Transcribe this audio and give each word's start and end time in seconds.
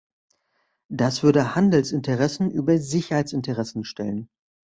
Das 0.89 1.21
würde 1.21 1.53
Handelsinteressen 1.53 2.49
über 2.49 2.79
Sicherheitsinteressen 2.79 3.83
stellen. 3.83 4.29